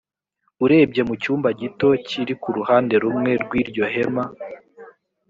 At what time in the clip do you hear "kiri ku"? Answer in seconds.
2.07-2.49